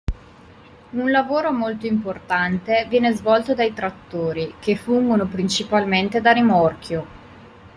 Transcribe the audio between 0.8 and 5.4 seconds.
Un lavoro molto importante viene svolto dai trattori, che fungono